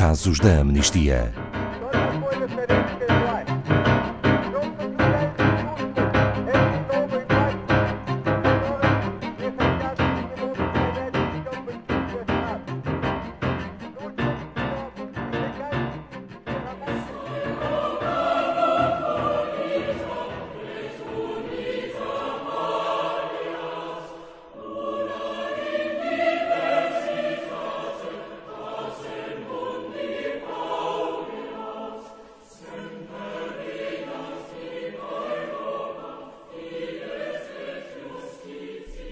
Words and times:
casos 0.00 0.40
da 0.40 0.60
amnistia. 0.60 1.49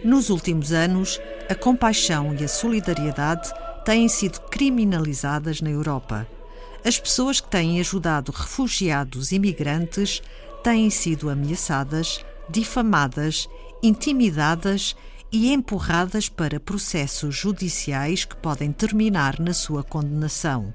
Nos 0.08 0.30
últimos 0.30 0.72
anos, 0.72 1.20
a 1.50 1.54
compaixão 1.54 2.34
e 2.34 2.42
a 2.42 2.48
solidariedade 2.48 3.52
têm 3.84 4.08
sido 4.08 4.40
criminalizadas 4.40 5.60
na 5.60 5.68
Europa. 5.68 6.26
As 6.82 6.98
pessoas 6.98 7.42
que 7.42 7.50
têm 7.50 7.78
ajudado 7.78 8.32
refugiados 8.32 9.32
e 9.32 9.38
migrantes 9.38 10.22
têm 10.64 10.88
sido 10.88 11.28
ameaçadas, 11.28 12.24
difamadas, 12.48 13.50
intimidadas 13.82 14.96
e 15.30 15.52
empurradas 15.52 16.26
para 16.26 16.58
processos 16.58 17.36
judiciais 17.36 18.24
que 18.24 18.36
podem 18.36 18.72
terminar 18.72 19.38
na 19.38 19.52
sua 19.52 19.84
condenação. 19.84 20.72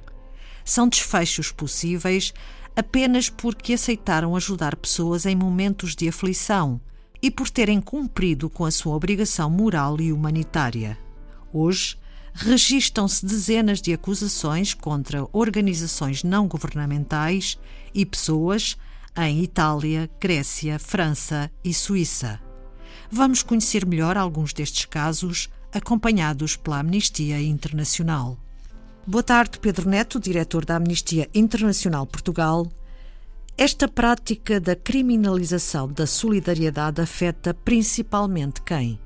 São 0.63 0.88
desfechos 0.88 1.52
possíveis 1.52 2.36
apenas 2.75 3.31
porque 3.31 3.73
aceitaram 3.73 4.36
ajudar 4.36 4.75
pessoas 4.75 5.25
em 5.25 5.36
momentos 5.36 5.95
de 5.95 6.08
aflição 6.08 6.80
e 7.23 7.31
por 7.31 7.49
terem 7.49 7.79
cumprido 7.79 8.49
com 8.49 8.66
a 8.66 8.71
sua 8.71 8.93
obrigação 8.93 9.49
moral 9.49 9.99
e 10.02 10.11
humanitária. 10.11 10.97
Hoje, 11.53 11.97
registam-se 12.33 13.25
dezenas 13.25 13.81
de 13.81 13.93
acusações 13.93 14.73
contra 14.73 15.25
organizações 15.31 16.21
não 16.21 16.49
governamentais 16.49 17.57
e 17.93 18.05
pessoas 18.05 18.75
em 19.15 19.41
Itália, 19.41 20.09
Grécia, 20.19 20.77
França 20.77 21.49
e 21.63 21.73
Suíça. 21.73 22.41
Vamos 23.09 23.41
conhecer 23.41 23.85
melhor 23.85 24.17
alguns 24.17 24.52
destes 24.52 24.83
casos, 24.85 25.49
acompanhados 25.71 26.58
pela 26.58 26.80
Amnistia 26.80 27.41
Internacional. 27.41 28.37
Boa 29.08 29.23
tarde, 29.23 29.59
Pedro 29.59 29.89
Neto, 29.89 30.19
diretor 30.19 30.65
da 30.65 30.75
Amnistia 30.75 31.30
Internacional 31.33 32.05
Portugal. 32.05 32.69
Esta 33.55 33.87
prática 33.87 34.59
da 34.59 34.75
criminalização 34.75 35.87
da 35.87 36.07
solidariedade 36.07 36.99
afeta 36.99 37.53
principalmente 37.53 38.63
quem? 38.63 38.99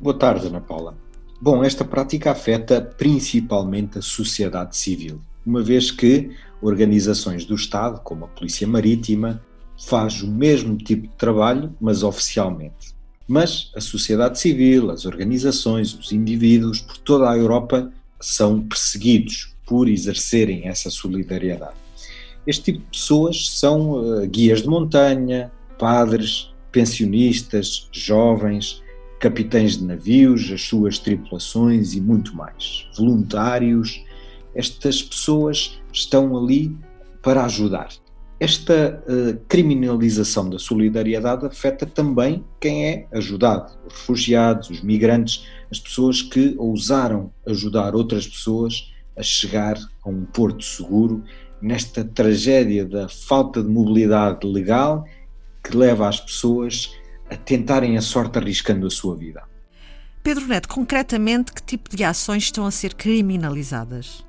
Boa 0.00 0.18
tarde, 0.18 0.48
Ana 0.48 0.60
Paula. 0.60 0.98
Bom, 1.40 1.62
esta 1.62 1.84
prática 1.84 2.32
afeta 2.32 2.82
principalmente 2.82 3.98
a 3.98 4.02
sociedade 4.02 4.76
civil, 4.76 5.20
uma 5.46 5.62
vez 5.62 5.92
que 5.92 6.32
organizações 6.60 7.44
do 7.44 7.54
Estado, 7.54 8.00
como 8.00 8.24
a 8.24 8.28
Polícia 8.28 8.66
Marítima, 8.66 9.40
faz 9.78 10.20
o 10.20 10.28
mesmo 10.28 10.76
tipo 10.76 11.06
de 11.06 11.14
trabalho, 11.14 11.72
mas 11.80 12.02
oficialmente. 12.02 12.96
Mas 13.28 13.70
a 13.76 13.80
sociedade 13.80 14.36
civil, 14.40 14.90
as 14.90 15.04
organizações, 15.04 15.94
os 15.94 16.10
indivíduos 16.10 16.80
por 16.80 16.98
toda 16.98 17.30
a 17.30 17.36
Europa 17.36 17.88
são 18.20 18.62
perseguidos 18.62 19.54
por 19.64 19.88
exercerem 19.88 20.66
essa 20.66 20.90
solidariedade. 20.90 21.81
Este 22.46 22.72
tipo 22.72 22.78
de 22.80 22.98
pessoas 22.98 23.48
são 23.50 23.92
uh, 23.92 24.26
guias 24.26 24.62
de 24.62 24.68
montanha, 24.68 25.52
padres, 25.78 26.52
pensionistas, 26.72 27.88
jovens, 27.92 28.82
capitães 29.20 29.78
de 29.78 29.84
navios, 29.84 30.50
as 30.50 30.62
suas 30.62 30.98
tripulações 30.98 31.94
e 31.94 32.00
muito 32.00 32.34
mais. 32.34 32.88
Voluntários. 32.96 34.04
Estas 34.54 35.02
pessoas 35.02 35.80
estão 35.92 36.36
ali 36.36 36.76
para 37.22 37.44
ajudar. 37.44 37.88
Esta 38.40 39.00
uh, 39.06 39.38
criminalização 39.46 40.50
da 40.50 40.58
solidariedade 40.58 41.46
afeta 41.46 41.86
também 41.86 42.44
quem 42.60 42.86
é 42.86 43.06
ajudado, 43.12 43.72
os 43.86 43.92
refugiados, 43.92 44.68
os 44.68 44.82
migrantes, 44.82 45.46
as 45.70 45.78
pessoas 45.78 46.20
que 46.20 46.56
ousaram 46.58 47.32
ajudar 47.46 47.94
outras 47.94 48.26
pessoas 48.26 48.92
a 49.16 49.22
chegar 49.22 49.78
a 50.04 50.08
um 50.08 50.24
porto 50.24 50.64
seguro 50.64 51.22
nesta 51.62 52.04
tragédia 52.04 52.84
da 52.84 53.08
falta 53.08 53.62
de 53.62 53.68
mobilidade 53.68 54.46
legal 54.46 55.04
que 55.62 55.76
leva 55.76 56.08
as 56.08 56.20
pessoas 56.20 56.92
a 57.30 57.36
tentarem 57.36 57.96
a 57.96 58.02
sorte 58.02 58.38
arriscando 58.38 58.86
a 58.86 58.90
sua 58.90 59.16
vida. 59.16 59.42
Pedro 60.22 60.46
Neto, 60.46 60.68
concretamente, 60.68 61.52
que 61.52 61.62
tipo 61.62 61.96
de 61.96 62.04
ações 62.04 62.44
estão 62.44 62.66
a 62.66 62.70
ser 62.70 62.94
criminalizadas? 62.94 64.24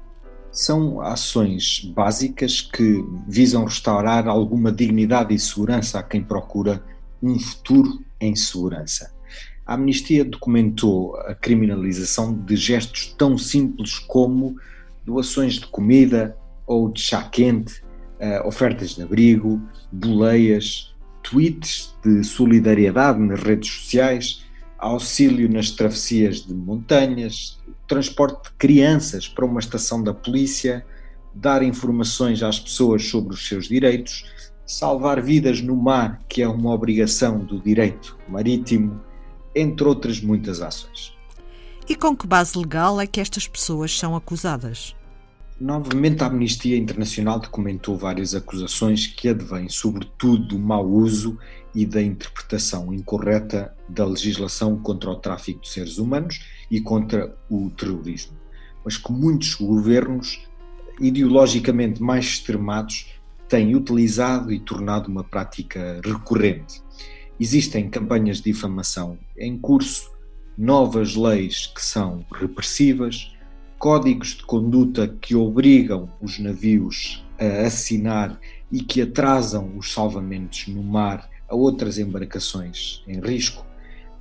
São 0.52 1.02
ações 1.02 1.82
básicas 1.96 2.62
que 2.62 3.04
visam 3.28 3.66
restaurar 3.66 4.28
alguma 4.28 4.72
dignidade 4.72 5.34
e 5.34 5.40
segurança 5.40 6.00
a 6.00 6.04
quem 6.04 6.24
procura 6.24 6.84
um 7.22 7.40
futuro 7.40 8.04
em 8.22 8.36
segurança. 8.36 9.12
A 9.66 9.76
Amnistia 9.76 10.24
documentou 10.24 11.16
a 11.22 11.34
criminalização 11.34 12.34
de 12.34 12.56
gestos 12.56 13.16
tão 13.18 13.38
simples 13.38 13.98
como 13.98 14.56
doações 15.06 15.56
de 15.56 15.68
comida, 15.68 16.38
ou 16.66 16.92
de 16.92 17.02
chá 17.02 17.24
quente, 17.24 17.82
uh, 18.20 18.48
ofertas 18.48 18.96
de 18.96 19.04
abrigo, 19.04 19.62
boleias, 19.92 20.94
tweets 21.22 21.96
de 22.04 22.24
solidariedade 22.24 23.20
nas 23.20 23.42
redes 23.42 23.70
sociais, 23.70 24.46
auxílio 24.78 25.50
nas 25.50 25.72
travessias 25.72 26.46
de 26.46 26.54
montanhas, 26.54 27.60
transporte 27.88 28.50
de 28.50 28.52
crianças 28.58 29.28
para 29.28 29.46
uma 29.46 29.60
estação 29.60 30.04
da 30.04 30.14
polícia, 30.14 30.86
dar 31.34 31.64
informações 31.64 32.44
às 32.44 32.60
pessoas 32.60 33.08
sobre 33.08 33.34
os 33.34 33.48
seus 33.48 33.68
direitos, 33.68 34.26
salvar 34.66 35.22
vidas 35.22 35.62
no 35.62 35.76
mar, 35.76 36.22
que 36.28 36.42
é 36.42 36.48
uma 36.48 36.72
obrigação 36.72 37.40
do 37.40 37.60
direito 37.60 38.18
marítimo, 38.28 39.02
entre 39.56 39.88
outras 39.88 40.20
muitas 40.20 40.62
ações. 40.62 41.14
E 41.88 41.96
com 41.96 42.16
que 42.16 42.28
base 42.28 42.58
legal 42.58 43.00
é 43.00 43.08
que 43.08 43.20
estas 43.20 43.48
pessoas 43.48 43.98
são 43.98 44.16
acusadas? 44.16 44.96
Novamente, 45.60 46.24
a 46.24 46.28
Amnistia 46.28 46.76
Internacional 46.76 47.40
documentou 47.40 47.96
várias 47.96 48.34
acusações 48.34 49.06
que 49.06 49.30
advêm, 49.30 49.70
sobretudo, 49.70 50.48
do 50.48 50.60
mau 50.60 50.86
uso 50.86 51.38
e 51.76 51.86
da 51.86 52.02
interpretação 52.02 52.94
incorreta 52.94 53.74
da 53.88 54.04
legislação 54.04 54.78
contra 54.78 55.12
o 55.12 55.16
tráfico 55.16 55.62
de 55.62 55.70
seres 55.70 55.98
humanos 56.00 56.44
e 56.72 56.82
contra 56.82 57.36
o 57.50 57.70
terrorismo, 57.70 58.38
mas 58.84 58.98
que 58.98 59.12
muitos 59.12 59.54
governos, 59.54 60.42
ideologicamente 61.00 62.02
mais 62.02 62.26
extremados, 62.26 63.14
têm 63.48 63.76
utilizado 63.76 64.52
e 64.52 64.60
tornado 64.60 65.08
uma 65.08 65.24
prática 65.24 66.02
recorrente. 66.04 66.82
Existem 67.40 67.90
campanhas 67.90 68.38
de 68.38 68.52
difamação 68.52 69.18
em 69.38 69.58
curso, 69.58 70.12
novas 70.58 71.16
leis 71.16 71.68
que 71.68 71.84
são 71.84 72.26
repressivas 72.32 73.33
códigos 73.84 74.30
de 74.30 74.44
conduta 74.44 75.10
que 75.20 75.36
obrigam 75.36 76.10
os 76.22 76.40
navios 76.40 77.22
a 77.38 77.68
assinar 77.68 78.40
e 78.72 78.82
que 78.82 79.02
atrasam 79.02 79.78
os 79.78 79.92
salvamentos 79.92 80.70
no 80.70 80.82
mar 80.82 81.30
a 81.50 81.54
outras 81.54 81.98
embarcações 81.98 83.04
em 83.06 83.20
risco. 83.20 83.66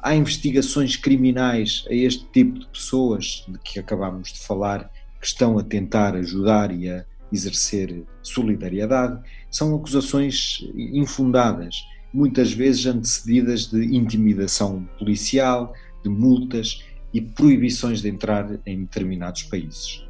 Há 0.03 0.17
investigações 0.17 0.97
criminais 0.97 1.85
a 1.89 1.95
este 1.95 2.27
tipo 2.33 2.59
de 2.59 2.67
pessoas 2.67 3.45
de 3.47 3.57
que 3.61 3.79
acabámos 3.79 4.33
de 4.33 4.41
falar, 4.41 4.91
que 5.21 5.27
estão 5.29 5.57
a 5.57 5.63
tentar 5.63 6.17
ajudar 6.17 6.77
e 6.77 6.91
a 6.91 7.05
exercer 7.33 8.03
solidariedade. 8.21 9.23
São 9.49 9.77
acusações 9.77 10.59
infundadas, 10.75 11.87
muitas 12.13 12.53
vezes 12.53 12.85
antecedidas 12.87 13.67
de 13.67 13.97
intimidação 13.97 14.89
policial, 14.99 15.73
de 16.03 16.09
multas 16.09 16.83
e 17.13 17.21
proibições 17.21 18.01
de 18.01 18.09
entrar 18.09 18.49
em 18.67 18.81
determinados 18.81 19.43
países. 19.45 20.05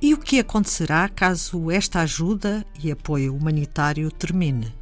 E 0.00 0.14
o 0.14 0.18
que 0.18 0.38
acontecerá 0.38 1.08
caso 1.08 1.70
esta 1.70 2.00
ajuda 2.00 2.64
e 2.82 2.90
apoio 2.90 3.34
humanitário 3.34 4.10
termine? 4.12 4.72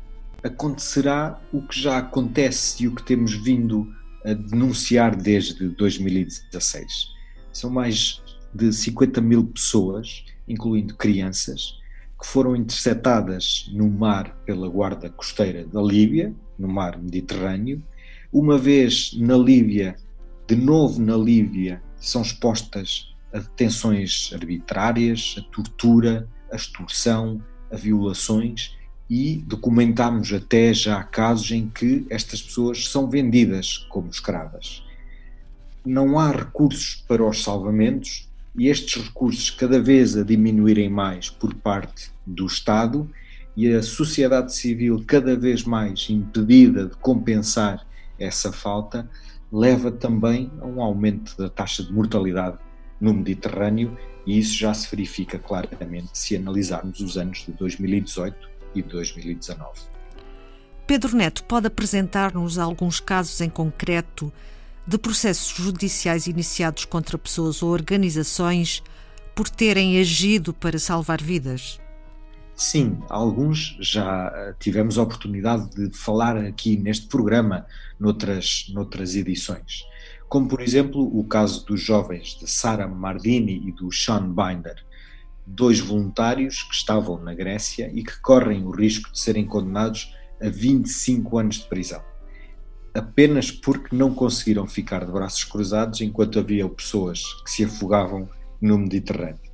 Acontecerá 0.42 1.40
o 1.52 1.62
que 1.62 1.80
já 1.80 1.98
acontece 1.98 2.84
e 2.84 2.88
o 2.88 2.94
que 2.94 3.02
temos 3.02 3.32
vindo 3.32 3.90
a 4.24 4.34
denunciar 4.34 5.16
desde 5.16 5.68
2016. 5.70 7.14
São 7.52 7.70
mais 7.70 8.22
de 8.52 8.72
50 8.72 9.20
mil 9.20 9.46
pessoas, 9.46 10.24
incluindo 10.46 10.94
crianças, 10.94 11.78
que 12.20 12.26
foram 12.26 12.54
interceptadas 12.54 13.70
no 13.72 13.88
mar 13.88 14.36
pela 14.44 14.68
Guarda 14.68 15.08
Costeira 15.08 15.64
da 15.64 15.80
Líbia, 15.80 16.34
no 16.58 16.68
mar 16.68 16.98
Mediterrâneo. 16.98 17.82
Uma 18.32 18.58
vez 18.58 19.12
na 19.16 19.36
Líbia, 19.36 19.96
de 20.46 20.54
novo 20.54 21.00
na 21.00 21.16
Líbia, 21.16 21.82
são 21.98 22.22
expostas 22.22 23.12
a 23.32 23.38
detenções 23.38 24.30
arbitrárias, 24.32 25.34
a 25.38 25.42
tortura, 25.50 26.28
a 26.52 26.56
extorsão, 26.56 27.42
a 27.70 27.76
violações 27.76 28.76
e 29.10 29.42
documentamos 29.46 30.32
até 30.32 30.72
já 30.72 31.02
casos 31.02 31.50
em 31.50 31.68
que 31.68 32.06
estas 32.10 32.42
pessoas 32.42 32.88
são 32.88 33.08
vendidas 33.08 33.78
como 33.88 34.08
escravas. 34.08 34.82
Não 35.84 36.18
há 36.18 36.30
recursos 36.30 37.04
para 37.08 37.24
os 37.24 37.42
salvamentos 37.42 38.28
e 38.56 38.68
estes 38.68 39.02
recursos 39.02 39.50
cada 39.50 39.80
vez 39.80 40.16
a 40.16 40.22
diminuírem 40.22 40.88
mais 40.88 41.28
por 41.28 41.54
parte 41.54 42.10
do 42.26 42.46
Estado 42.46 43.08
e 43.56 43.72
a 43.72 43.82
sociedade 43.82 44.54
civil 44.54 45.02
cada 45.06 45.36
vez 45.36 45.64
mais 45.64 46.06
impedida 46.10 46.86
de 46.86 46.96
compensar 46.96 47.86
essa 48.18 48.52
falta, 48.52 49.08
leva 49.52 49.90
também 49.90 50.50
a 50.60 50.66
um 50.66 50.82
aumento 50.82 51.36
da 51.36 51.48
taxa 51.48 51.82
de 51.82 51.92
mortalidade 51.92 52.58
no 53.00 53.14
Mediterrâneo 53.14 53.96
e 54.26 54.38
isso 54.38 54.56
já 54.56 54.74
se 54.74 54.90
verifica 54.90 55.38
claramente 55.38 56.10
se 56.12 56.36
analisarmos 56.36 57.00
os 57.00 57.16
anos 57.16 57.44
de 57.46 57.52
2018 57.52 58.48
e 58.74 58.82
2019. 58.82 59.70
Pedro 60.86 61.16
Neto 61.16 61.44
pode 61.44 61.66
apresentar-nos 61.66 62.58
alguns 62.58 63.00
casos 63.00 63.40
em 63.40 63.48
concreto 63.48 64.32
de 64.86 64.98
processos 64.98 65.48
judiciais 65.48 66.26
iniciados 66.26 66.84
contra 66.84 67.18
pessoas 67.18 67.62
ou 67.62 67.70
organizações 67.70 68.82
por 69.34 69.48
terem 69.48 69.98
agido 69.98 70.54
para 70.54 70.78
salvar 70.78 71.20
vidas? 71.20 71.80
Sim, 72.56 73.00
alguns 73.10 73.76
já 73.80 74.32
eh, 74.34 74.54
tivemos 74.58 74.96
a 74.96 75.02
oportunidade 75.02 75.68
de 75.74 75.94
falar 75.94 76.38
aqui 76.38 76.74
neste 76.74 77.06
programa, 77.06 77.66
noutras, 78.00 78.72
noutras 78.72 79.14
edições. 79.14 79.84
Como, 80.26 80.48
por 80.48 80.62
exemplo, 80.62 81.02
o 81.02 81.22
caso 81.24 81.66
dos 81.66 81.82
jovens 81.82 82.34
de 82.40 82.50
Sara 82.50 82.88
Mardini 82.88 83.68
e 83.68 83.72
do 83.72 83.92
Sean 83.92 84.32
Binder, 84.32 84.82
dois 85.46 85.80
voluntários 85.80 86.62
que 86.62 86.74
estavam 86.74 87.22
na 87.22 87.34
Grécia 87.34 87.90
e 87.92 88.02
que 88.02 88.18
correm 88.22 88.64
o 88.64 88.70
risco 88.70 89.12
de 89.12 89.20
serem 89.20 89.44
condenados 89.44 90.16
a 90.42 90.48
25 90.48 91.38
anos 91.38 91.56
de 91.56 91.68
prisão, 91.68 92.02
apenas 92.94 93.50
porque 93.50 93.94
não 93.94 94.14
conseguiram 94.14 94.66
ficar 94.66 95.04
de 95.04 95.12
braços 95.12 95.44
cruzados 95.44 96.00
enquanto 96.00 96.38
havia 96.38 96.66
pessoas 96.70 97.22
que 97.44 97.50
se 97.50 97.64
afogavam 97.64 98.26
no 98.62 98.78
Mediterrâneo. 98.78 99.45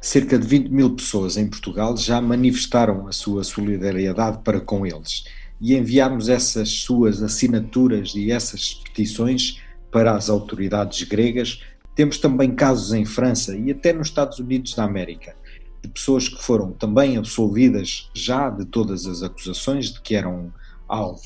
Cerca 0.00 0.38
de 0.38 0.46
20 0.46 0.68
mil 0.68 0.94
pessoas 0.94 1.36
em 1.36 1.48
Portugal 1.48 1.96
já 1.96 2.20
manifestaram 2.20 3.08
a 3.08 3.12
sua 3.12 3.42
solidariedade 3.42 4.38
para 4.44 4.60
com 4.60 4.86
eles 4.86 5.24
e 5.60 5.74
enviámos 5.74 6.28
essas 6.28 6.70
suas 6.70 7.22
assinaturas 7.22 8.14
e 8.14 8.30
essas 8.30 8.74
petições 8.74 9.60
para 9.90 10.14
as 10.14 10.30
autoridades 10.30 11.02
gregas 11.02 11.62
temos 11.96 12.18
também 12.18 12.54
casos 12.54 12.92
em 12.92 13.04
França 13.04 13.56
e 13.56 13.72
até 13.72 13.92
nos 13.92 14.06
Estados 14.06 14.38
Unidos 14.38 14.74
da 14.74 14.84
América 14.84 15.34
de 15.82 15.88
pessoas 15.88 16.28
que 16.28 16.40
foram 16.42 16.72
também 16.72 17.16
absolvidas 17.16 18.08
já 18.14 18.50
de 18.50 18.64
todas 18.66 19.04
as 19.06 19.22
acusações 19.22 19.92
de 19.92 20.00
que 20.00 20.14
eram 20.14 20.52
alvo. 20.86 21.22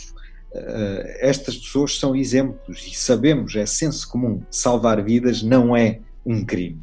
Uh, 0.52 1.04
estas 1.20 1.56
pessoas 1.56 1.98
são 1.98 2.14
exemplos 2.14 2.86
e 2.86 2.94
sabemos, 2.94 3.56
é 3.56 3.64
senso 3.64 4.08
comum, 4.08 4.42
salvar 4.50 5.02
vidas 5.02 5.42
não 5.42 5.74
é 5.76 6.00
um 6.24 6.44
crime. 6.44 6.80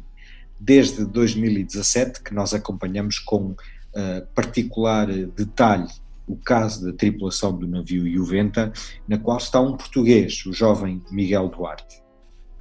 Desde 0.60 1.06
2017 1.06 2.22
que 2.22 2.34
nós 2.34 2.52
acompanhamos 2.52 3.18
com 3.18 3.52
uh, 3.52 4.26
particular 4.34 5.06
detalhe 5.06 5.88
o 6.26 6.36
caso 6.36 6.84
da 6.84 6.92
tripulação 6.92 7.56
do 7.56 7.66
navio 7.66 8.06
Juventa, 8.12 8.72
na 9.08 9.18
qual 9.18 9.38
está 9.38 9.58
um 9.60 9.76
português, 9.76 10.44
o 10.46 10.52
jovem 10.52 11.02
Miguel 11.10 11.48
Duarte. 11.48 12.02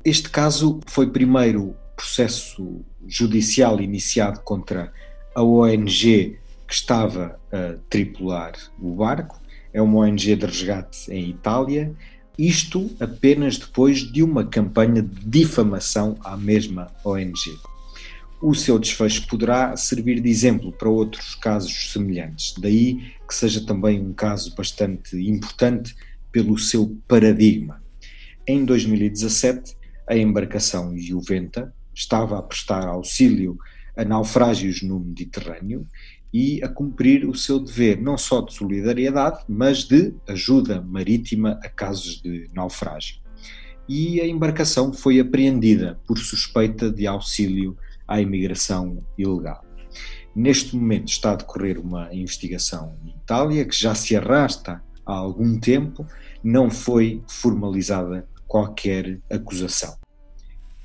Este 0.04 0.30
caso 0.30 0.80
foi 0.88 1.12
primeiro 1.12 1.75
processo 1.96 2.81
judicial 3.06 3.81
iniciado 3.81 4.40
contra 4.40 4.92
a 5.36 5.44
ONG 5.44 6.40
que 6.66 6.74
estava 6.74 7.40
a 7.51 7.75
tripular 7.90 8.54
o 8.81 8.96
barco, 8.96 9.40
é 9.74 9.81
uma 9.81 10.00
ONG 10.00 10.36
de 10.36 10.46
resgate 10.46 11.12
em 11.12 11.30
Itália, 11.30 11.94
isto 12.38 12.90
apenas 13.00 13.57
depois 13.57 14.00
de 14.00 14.24
uma 14.24 14.46
campanha 14.46 15.01
de 15.01 15.25
difamação 15.25 16.18
à 16.24 16.38
mesma 16.38 16.90
ONG. 17.04 17.60
O 18.41 18.56
seu 18.56 18.80
desfecho 18.80 19.27
poderá 19.27 19.75
servir 19.75 20.21
de 20.21 20.30
exemplo 20.30 20.71
para 20.71 20.88
outros 20.88 21.36
casos 21.36 21.91
semelhantes, 21.91 22.53
daí 22.57 23.12
que 23.27 23.36
seja 23.36 23.65
também 23.65 24.00
um 24.00 24.13
caso 24.13 24.56
bastante 24.56 25.18
importante 25.30 25.94
pelo 26.31 26.57
seu 26.57 26.97
paradigma. 27.06 27.83
Em 28.47 28.63
2017, 28.63 29.75
a 30.07 30.15
embarcação 30.15 30.97
Juventa 30.97 31.74
estava 31.94 32.39
a 32.39 32.41
prestar 32.41 32.88
auxílio 32.88 33.57
a 33.95 34.06
naufrágios 34.06 34.81
no 34.83 35.01
Mediterrâneo 35.01 35.86
e 36.33 36.63
a 36.63 36.69
cumprir 36.69 37.27
o 37.27 37.36
seu 37.36 37.59
dever 37.59 38.01
não 38.01 38.18
só 38.18 38.39
de 38.39 38.53
solidariedade, 38.53 39.44
mas 39.50 39.83
de 39.83 40.13
ajuda 40.30 40.81
marítima 40.81 41.59
a 41.62 41.68
casos 41.68 42.21
de 42.21 42.50
naufrágio. 42.53 43.18
E 43.88 44.21
a 44.21 44.27
embarcação 44.27 44.94
foi 44.94 45.19
apreendida 45.19 46.00
por 46.07 46.18
suspeita 46.18 46.89
de 46.89 47.06
auxílio 47.06 47.77
à 48.09 48.19
imigração 48.19 49.03
ilegal. 49.17 49.63
Neste 50.35 50.75
momento 50.75 51.07
está 51.07 51.31
a 51.31 51.35
decorrer 51.35 51.79
uma 51.79 52.13
investigação 52.13 52.95
em 53.06 53.09
Itália 53.09 53.65
que 53.65 53.79
já 53.79 53.94
se 53.94 54.15
arrasta 54.15 54.81
há 55.06 55.13
algum 55.13 55.59
tempo, 55.59 56.06
não 56.44 56.69
foi 56.69 57.21
formalizada 57.27 58.27
qualquer 58.47 59.19
acusação. 59.31 59.97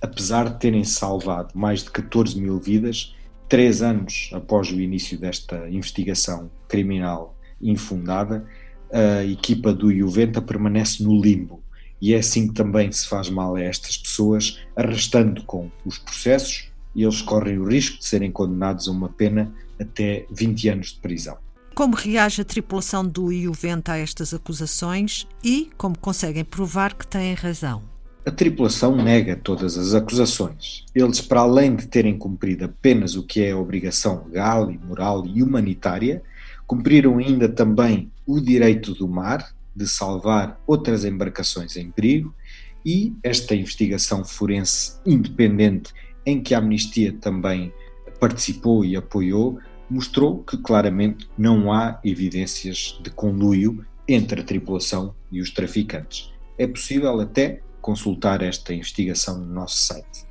Apesar 0.02 0.50
de 0.50 0.60
terem 0.60 0.84
salvado 0.84 1.58
mais 1.58 1.82
de 1.82 1.90
14 1.90 2.38
mil 2.38 2.60
vidas, 2.60 3.14
três 3.48 3.80
anos 3.80 4.30
após 4.32 4.70
o 4.70 4.80
início 4.80 5.18
desta 5.18 5.68
investigação 5.70 6.50
criminal 6.68 7.36
infundada, 7.60 8.46
a 8.92 9.24
equipa 9.24 9.72
do 9.72 9.92
Juventa 9.94 10.42
permanece 10.42 11.02
no 11.02 11.20
limbo 11.20 11.62
e 12.00 12.12
é 12.12 12.18
assim 12.18 12.48
que 12.48 12.54
também 12.54 12.92
se 12.92 13.08
faz 13.08 13.30
mal 13.30 13.56
a 13.56 13.62
estas 13.62 13.96
pessoas, 13.96 14.60
arrastando 14.76 15.42
com 15.44 15.70
os 15.86 15.96
processos 15.96 16.73
e 16.94 17.02
eles 17.02 17.22
correm 17.22 17.58
o 17.58 17.64
risco 17.64 17.98
de 17.98 18.06
serem 18.06 18.30
condenados 18.30 18.88
a 18.88 18.90
uma 18.92 19.08
pena 19.08 19.52
até 19.80 20.26
20 20.30 20.68
anos 20.68 20.92
de 20.92 21.00
prisão. 21.00 21.36
Como 21.74 21.96
reage 21.96 22.40
a 22.40 22.44
tripulação 22.44 23.04
do 23.04 23.32
Juventa 23.32 23.92
a 23.92 23.98
estas 23.98 24.32
acusações 24.32 25.26
e 25.42 25.70
como 25.76 25.98
conseguem 25.98 26.44
provar 26.44 26.94
que 26.94 27.06
têm 27.06 27.34
razão? 27.34 27.82
A 28.24 28.30
tripulação 28.30 28.96
nega 28.96 29.36
todas 29.36 29.76
as 29.76 29.92
acusações. 29.92 30.84
Eles, 30.94 31.20
para 31.20 31.40
além 31.40 31.74
de 31.74 31.88
terem 31.88 32.16
cumprido 32.16 32.64
apenas 32.64 33.16
o 33.16 33.22
que 33.22 33.42
é 33.42 33.50
a 33.50 33.58
obrigação 33.58 34.24
legal 34.26 34.70
e 34.70 34.78
moral 34.78 35.26
e 35.26 35.42
humanitária, 35.42 36.22
cumpriram 36.66 37.18
ainda 37.18 37.48
também 37.48 38.10
o 38.24 38.40
direito 38.40 38.94
do 38.94 39.08
mar 39.08 39.54
de 39.74 39.86
salvar 39.86 40.58
outras 40.66 41.04
embarcações 41.04 41.76
em 41.76 41.90
perigo 41.90 42.32
e 42.86 43.12
esta 43.22 43.54
investigação 43.54 44.24
forense 44.24 44.94
independente 45.04 45.92
em 46.26 46.42
que 46.42 46.54
a 46.54 46.58
Amnistia 46.58 47.12
também 47.20 47.72
participou 48.18 48.84
e 48.84 48.96
apoiou 48.96 49.60
mostrou 49.88 50.42
que 50.42 50.56
claramente 50.56 51.28
não 51.36 51.72
há 51.72 52.00
evidências 52.04 52.98
de 53.02 53.10
conluio 53.10 53.84
entre 54.08 54.40
a 54.40 54.44
tripulação 54.44 55.14
e 55.30 55.40
os 55.40 55.50
traficantes. 55.50 56.32
É 56.58 56.66
possível 56.66 57.20
até 57.20 57.60
consultar 57.80 58.42
esta 58.42 58.72
investigação 58.72 59.38
no 59.38 59.46
nosso 59.46 59.76
site. 59.76 60.26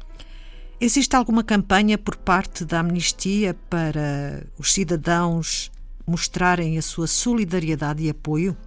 Existe 0.81 1.15
alguma 1.15 1.43
campanha 1.43 1.97
por 1.97 2.17
parte 2.17 2.65
da 2.65 2.79
Amnistia 2.79 3.55
para 3.69 4.45
os 4.57 4.73
cidadãos 4.73 5.71
mostrarem 6.05 6.77
a 6.77 6.81
sua 6.81 7.07
solidariedade 7.07 8.03
e 8.03 8.09
apoio? 8.09 8.57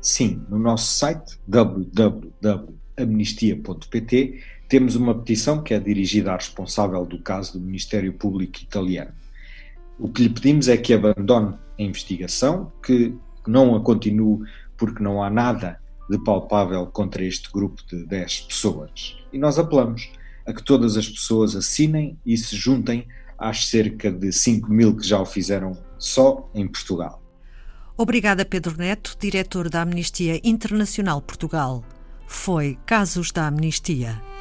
Sim, 0.00 0.44
no 0.48 0.58
nosso 0.58 0.92
site 0.92 1.38
www.amnistia.pt 1.46 4.42
temos 4.72 4.96
uma 4.96 5.14
petição 5.14 5.62
que 5.62 5.74
é 5.74 5.78
dirigida 5.78 6.32
à 6.32 6.36
responsável 6.36 7.04
do 7.04 7.18
caso 7.18 7.52
do 7.52 7.60
Ministério 7.60 8.10
Público 8.14 8.62
Italiano. 8.62 9.12
O 9.98 10.08
que 10.08 10.22
lhe 10.22 10.30
pedimos 10.30 10.66
é 10.66 10.78
que 10.78 10.94
abandone 10.94 11.58
a 11.78 11.82
investigação, 11.82 12.72
que 12.82 13.14
não 13.46 13.76
a 13.76 13.80
continue 13.82 14.48
porque 14.78 15.02
não 15.02 15.22
há 15.22 15.28
nada 15.28 15.78
de 16.08 16.16
palpável 16.24 16.86
contra 16.86 17.22
este 17.22 17.52
grupo 17.52 17.82
de 17.86 18.06
10 18.06 18.40
pessoas. 18.40 19.18
E 19.30 19.36
nós 19.36 19.58
apelamos 19.58 20.10
a 20.46 20.54
que 20.54 20.64
todas 20.64 20.96
as 20.96 21.06
pessoas 21.06 21.54
assinem 21.54 22.18
e 22.24 22.34
se 22.38 22.56
juntem 22.56 23.06
às 23.36 23.66
cerca 23.66 24.10
de 24.10 24.32
5 24.32 24.72
mil 24.72 24.96
que 24.96 25.06
já 25.06 25.20
o 25.20 25.26
fizeram 25.26 25.76
só 25.98 26.50
em 26.54 26.66
Portugal. 26.66 27.22
Obrigada, 27.94 28.42
Pedro 28.42 28.78
Neto, 28.78 29.18
diretor 29.20 29.68
da 29.68 29.82
Amnistia 29.82 30.40
Internacional 30.42 31.20
Portugal. 31.20 31.84
Foi 32.26 32.78
Casos 32.86 33.30
da 33.30 33.48
Amnistia. 33.48 34.31